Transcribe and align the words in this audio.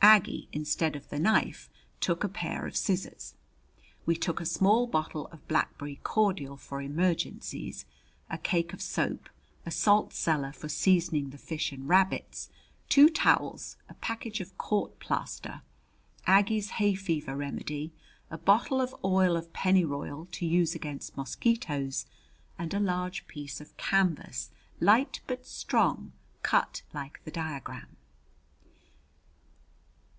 Aggie, 0.00 0.48
instead 0.52 0.96
of 0.96 1.06
the 1.10 1.18
knife, 1.18 1.68
took 2.00 2.24
a 2.24 2.30
pair 2.30 2.66
of 2.66 2.76
scissors. 2.76 3.34
We 4.06 4.16
took 4.16 4.40
a 4.40 4.46
small 4.46 4.86
bottle 4.86 5.26
of 5.26 5.46
blackberry 5.48 5.96
cordial 6.02 6.56
for 6.56 6.80
emergencies, 6.80 7.84
a 8.30 8.38
cake 8.38 8.72
of 8.72 8.80
soap, 8.80 9.28
a 9.66 9.70
salt 9.70 10.14
cellar 10.14 10.52
for 10.52 10.68
seasoning 10.68 11.28
the 11.28 11.36
fish 11.36 11.72
and 11.72 11.86
rabbits, 11.86 12.48
two 12.88 13.10
towels, 13.10 13.76
a 13.90 13.94
package 13.94 14.40
of 14.40 14.56
court 14.56 14.98
plaster, 14.98 15.60
Aggie's 16.26 16.70
hay 16.70 16.94
fever 16.94 17.36
remedy, 17.36 17.92
a 18.30 18.38
bottle 18.38 18.80
of 18.80 18.94
oil 19.04 19.36
of 19.36 19.52
pennyroyal 19.52 20.24
to 20.32 20.46
use 20.46 20.74
against 20.74 21.18
mosquitoes, 21.18 22.06
and 22.58 22.72
a 22.72 22.80
large 22.80 23.26
piece 23.26 23.60
of 23.60 23.76
canvas, 23.76 24.48
light 24.80 25.20
but 25.26 25.46
strong, 25.46 26.12
cut 26.42 26.80
like 26.94 27.22
the 27.24 27.30
diagram. 27.30 27.88